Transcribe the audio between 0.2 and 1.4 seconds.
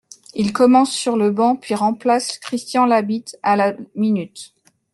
Il commence sur le